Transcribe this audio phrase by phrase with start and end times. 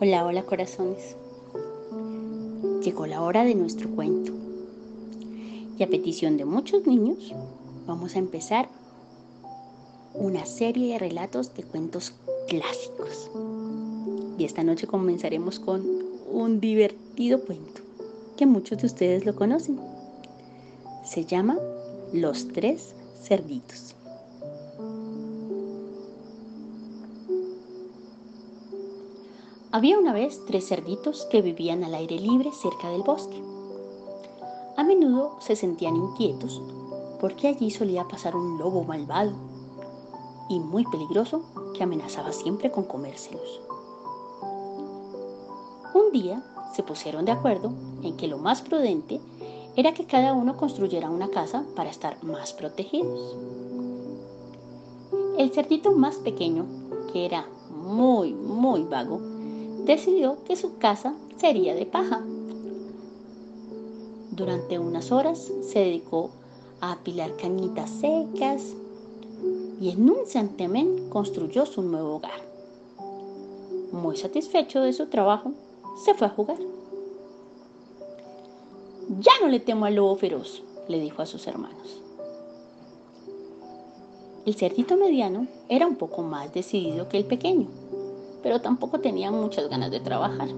[0.00, 1.16] Hola, hola corazones.
[2.84, 4.32] Llegó la hora de nuestro cuento.
[5.76, 7.34] Y a petición de muchos niños,
[7.86, 8.68] vamos a empezar
[10.14, 12.14] una serie de relatos de cuentos
[12.48, 13.30] clásicos.
[14.38, 15.84] Y esta noche comenzaremos con
[16.30, 17.82] un divertido cuento
[18.36, 19.80] que muchos de ustedes lo conocen.
[21.04, 21.58] Se llama
[22.12, 23.96] Los tres cerditos.
[29.78, 33.40] Había una vez tres cerditos que vivían al aire libre cerca del bosque.
[34.76, 36.60] A menudo se sentían inquietos
[37.20, 39.30] porque allí solía pasar un lobo malvado
[40.48, 41.42] y muy peligroso
[41.76, 43.60] que amenazaba siempre con comérselos.
[45.94, 46.42] Un día
[46.74, 47.70] se pusieron de acuerdo
[48.02, 49.20] en que lo más prudente
[49.76, 53.36] era que cada uno construyera una casa para estar más protegidos.
[55.38, 56.66] El cerdito más pequeño,
[57.12, 59.27] que era muy, muy vago,
[59.88, 62.22] decidió que su casa sería de paja.
[64.30, 66.30] Durante unas horas se dedicó
[66.82, 68.74] a apilar cañitas secas
[69.80, 72.38] y en un santiamén construyó su nuevo hogar.
[73.90, 75.52] Muy satisfecho de su trabajo,
[76.04, 76.58] se fue a jugar.
[79.20, 82.02] Ya no le temo al lobo feroz, le dijo a sus hermanos.
[84.44, 87.68] El cerdito mediano era un poco más decidido que el pequeño
[88.42, 90.48] pero tampoco tenía muchas ganas de trabajar.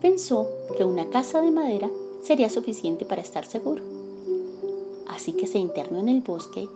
[0.00, 1.88] Pensó que una casa de madera
[2.22, 3.82] sería suficiente para estar seguro.
[5.08, 6.68] Así que se internó en el bosque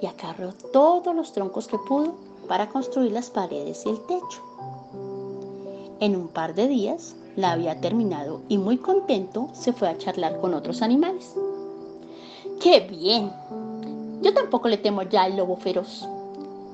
[0.00, 2.14] y acarreó todos los troncos que pudo
[2.46, 4.42] para construir las paredes y el techo.
[6.00, 10.40] En un par de días la había terminado y muy contento se fue a charlar
[10.40, 11.34] con otros animales.
[12.60, 13.32] ¡Qué bien!
[14.22, 16.08] Yo tampoco le temo ya al lobo feroz,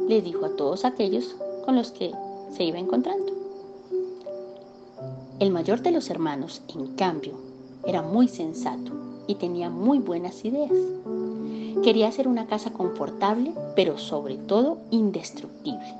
[0.06, 2.12] le dijo a todos aquellos con los que
[2.52, 3.32] se iba encontrando.
[5.40, 7.34] El mayor de los hermanos, en cambio,
[7.84, 8.92] era muy sensato
[9.26, 10.70] y tenía muy buenas ideas.
[11.82, 15.94] Quería hacer una casa confortable, pero sobre todo indestructible.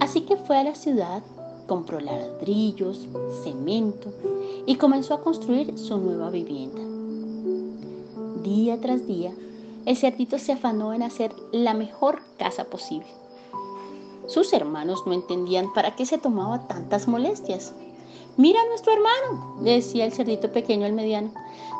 [0.00, 1.22] Así que fue a la ciudad,
[1.66, 3.06] compró ladrillos,
[3.44, 4.12] cemento
[4.66, 6.80] y comenzó a construir su nueva vivienda.
[8.42, 9.32] Día tras día,
[9.84, 13.06] el cerdito se afanó en hacer la mejor casa posible
[14.26, 17.72] sus hermanos no entendían para qué se tomaba tantas molestias.
[18.36, 21.30] Mira a nuestro hermano, decía el cerdito pequeño al mediano.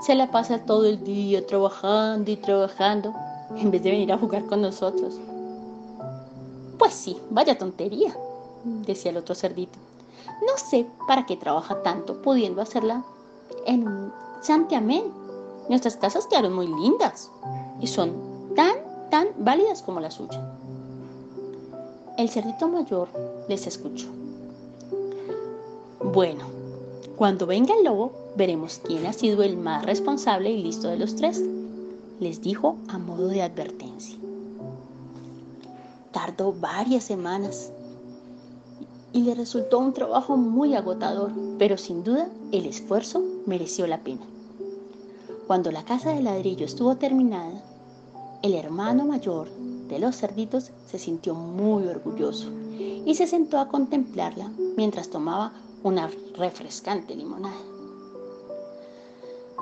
[0.02, 3.14] Se la pasa todo el día trabajando y trabajando
[3.56, 5.18] en vez de venir a jugar con nosotros.
[6.78, 8.16] Pues sí, vaya tontería,
[8.64, 9.78] decía el otro cerdito.
[10.46, 13.04] No sé para qué trabaja tanto pudiendo hacerla
[13.66, 15.04] en santiamén.
[15.68, 17.30] Nuestras casas quedaron muy lindas
[17.80, 18.12] y son
[18.54, 18.76] tan,
[19.10, 20.40] tan válidas como la suya.
[22.16, 23.08] El cerdito mayor
[23.46, 24.06] les escuchó.
[26.02, 26.46] Bueno,
[27.16, 31.14] cuando venga el lobo, veremos quién ha sido el más responsable y listo de los
[31.14, 31.42] tres,
[32.18, 34.16] les dijo a modo de advertencia.
[36.10, 37.70] Tardó varias semanas
[39.12, 44.26] y le resultó un trabajo muy agotador, pero sin duda el esfuerzo mereció la pena.
[45.46, 47.62] Cuando la casa de ladrillo estuvo terminada,
[48.42, 49.48] el hermano mayor
[49.88, 52.48] de los cerditos se sintió muy orgulloso
[52.78, 55.52] y se sentó a contemplarla mientras tomaba
[55.82, 57.56] una refrescante limonada.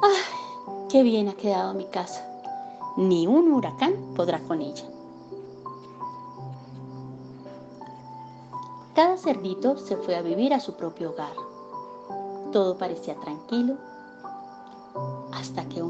[0.03, 2.27] ¡Ay, qué bien ha quedado mi casa!
[2.97, 4.85] Ni un huracán podrá con ella.
[8.95, 11.35] Cada cerdito se fue a vivir a su propio hogar.
[12.53, 13.77] Todo parecía tranquilo
[15.33, 15.83] hasta que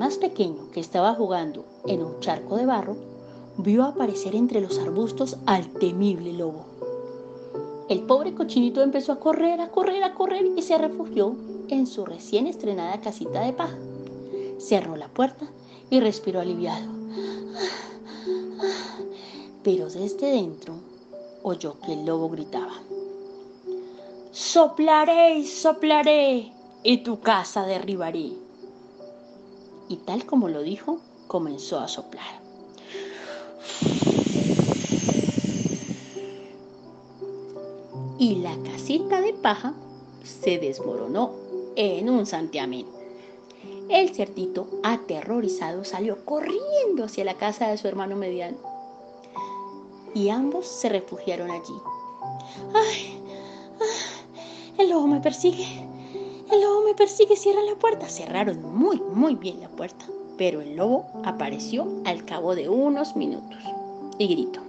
[0.00, 2.96] más pequeño, que estaba jugando en un charco de barro,
[3.58, 6.64] vio aparecer entre los arbustos al temible lobo.
[7.90, 11.36] El pobre cochinito empezó a correr, a correr, a correr y se refugió
[11.68, 13.76] en su recién estrenada casita de paja.
[14.58, 15.44] Cerró la puerta
[15.90, 16.88] y respiró aliviado.
[19.62, 20.76] Pero desde dentro
[21.42, 22.72] oyó que el lobo gritaba.
[24.32, 28.49] Soplaré y soplaré y tu casa derribaré
[29.90, 32.40] y tal como lo dijo, comenzó a soplar.
[38.16, 39.74] Y la casita de paja
[40.22, 41.32] se desmoronó
[41.74, 42.86] en un santiamén.
[43.88, 48.58] El cerdito, aterrorizado, salió corriendo hacia la casa de su hermano mediano.
[50.14, 51.74] Y ambos se refugiaron allí.
[52.74, 53.20] ¡Ay!
[53.80, 55.89] Ah, el lobo me persigue.
[56.50, 58.08] El lobo me persigue, cierra la puerta.
[58.08, 60.04] Cerraron muy, muy bien la puerta,
[60.36, 63.58] Pero el lobo apareció al cabo de unos minutos
[64.18, 64.60] y gritó.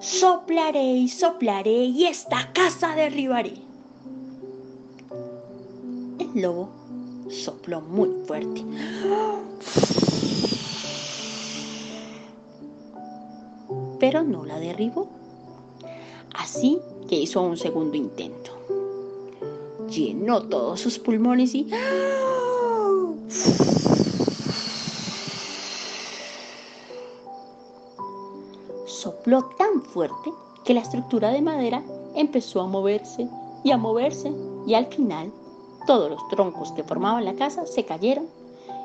[0.00, 3.54] Soplaré y soplaré y esta casa derribaré.
[6.18, 6.68] El lobo
[7.30, 8.62] sopló muy fuerte.
[13.98, 15.08] Pero no la derribó.
[16.34, 16.78] Así
[17.08, 18.59] que hizo un segundo intento.
[19.90, 21.68] Llenó todos sus pulmones y...
[28.86, 30.30] sopló tan fuerte
[30.64, 31.82] que la estructura de madera
[32.14, 33.28] empezó a moverse
[33.64, 34.32] y a moverse
[34.66, 35.32] y al final
[35.86, 38.28] todos los troncos que formaban la casa se cayeron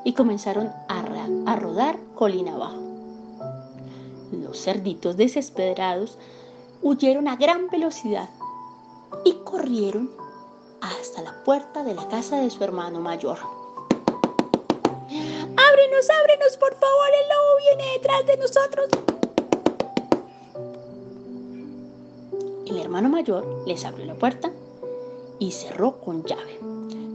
[0.04, 2.80] y comenzaron a, rodar colina abajo.
[4.32, 6.18] Los cerditos desesperados
[6.82, 8.30] huyeron a gran velocidad
[9.24, 10.10] y corrieron
[10.88, 13.38] hasta la puerta de la casa de su hermano mayor.
[15.08, 17.08] ¡Ábrenos, ábrenos, por favor!
[17.22, 18.90] El lobo viene detrás de nosotros.
[22.66, 24.52] El hermano mayor les abrió la puerta
[25.40, 26.60] y cerró con llave.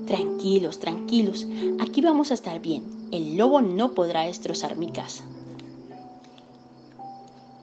[0.06, 1.46] Tranquilos, tranquilos,
[1.80, 3.08] aquí vamos a estar bien.
[3.12, 5.24] El lobo no podrá destrozar mi casa.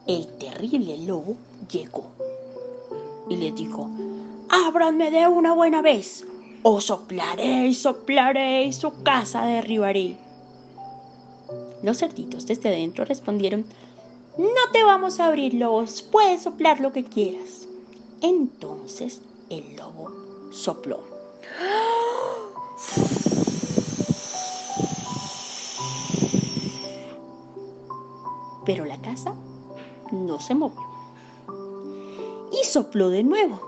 [0.06, 1.36] El terrible lobo
[1.70, 2.06] llegó
[3.30, 3.90] y les dijo,
[4.50, 6.26] ábranme de una buena vez,
[6.64, 10.18] o soplaré y soplaré y su casa derribaré.
[11.84, 13.66] Los cerditos desde dentro respondieron,
[14.38, 17.68] no te vamos a abrir, lobos, puedes soplar lo que quieras.
[18.22, 20.12] Entonces el lobo
[20.52, 21.00] sopló.
[28.66, 29.34] Pero la casa
[30.12, 30.82] no se movió.
[32.52, 33.62] Y sopló de nuevo.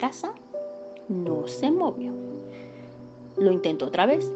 [0.00, 0.32] Casa
[1.08, 2.12] no se movió.
[3.36, 4.26] Lo intentó otra vez.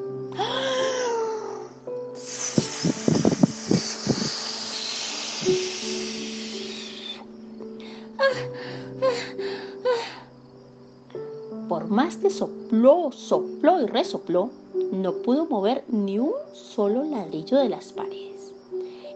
[11.68, 14.50] Por más que sopló, sopló y resopló,
[14.92, 18.52] no pudo mover ni un solo ladrillo de las paredes.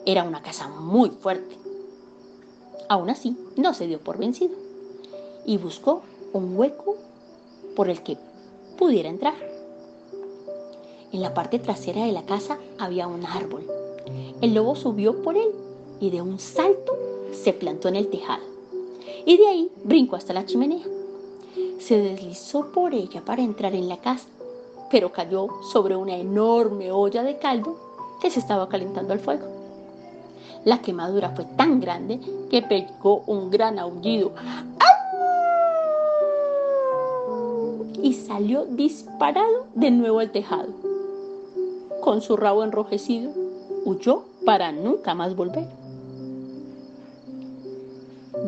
[0.07, 1.57] Era una casa muy fuerte.
[2.89, 4.57] Aún así, no se dio por vencido
[5.45, 6.03] y buscó
[6.33, 6.97] un hueco
[7.75, 8.17] por el que
[8.77, 9.35] pudiera entrar.
[11.13, 13.67] En la parte trasera de la casa había un árbol.
[14.41, 15.51] El lobo subió por él
[16.01, 16.97] y de un salto
[17.33, 18.43] se plantó en el tejado.
[19.25, 20.85] Y de ahí brincó hasta la chimenea.
[21.79, 24.27] Se deslizó por ella para entrar en la casa,
[24.91, 27.77] pero cayó sobre una enorme olla de caldo
[28.21, 29.47] que se estaba calentando al fuego.
[30.65, 32.21] La quemadura fue tan grande
[32.51, 34.33] que pegó un gran aullido
[38.03, 40.69] y salió disparado de nuevo al tejado.
[42.01, 43.33] Con su rabo enrojecido,
[43.85, 45.67] huyó para nunca más volver.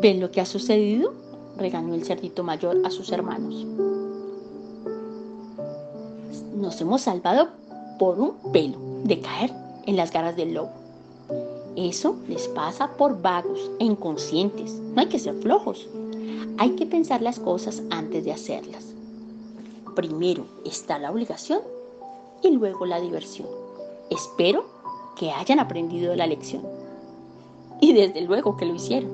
[0.00, 1.12] ¿Ven lo que ha sucedido?
[1.56, 3.66] regañó el cerdito mayor a sus hermanos.
[6.56, 7.48] Nos hemos salvado
[7.98, 9.52] por un pelo de caer
[9.86, 10.70] en las garras del lobo.
[11.76, 14.72] Eso les pasa por vagos e inconscientes.
[14.72, 15.86] No hay que ser flojos.
[16.58, 18.89] Hay que pensar las cosas antes de hacerlas.
[20.00, 21.60] Primero está la obligación
[22.42, 23.46] y luego la diversión.
[24.08, 24.64] Espero
[25.14, 26.62] que hayan aprendido la lección.
[27.82, 29.10] Y desde luego que lo hicieron.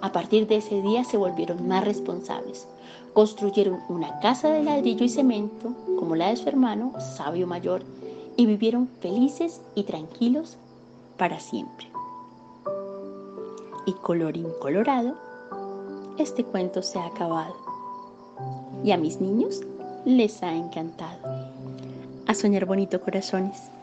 [0.00, 2.66] A partir de ese día se volvieron más responsables.
[3.12, 7.84] Construyeron una casa de ladrillo y cemento, como la de su hermano, sabio mayor,
[8.36, 10.56] y vivieron felices y tranquilos
[11.18, 11.86] para siempre.
[13.86, 15.14] Y colorín colorado,
[16.18, 17.54] este cuento se ha acabado.
[18.82, 19.60] Y a mis niños
[20.04, 21.18] les ha encantado.
[22.26, 23.73] A soñar bonito corazones.